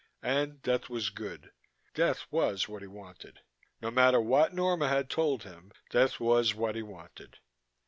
[0.23, 1.51] And death was good,
[1.93, 3.41] death was what he wanted....
[3.83, 7.37] No matter what Norma had told him, death was what he wanted.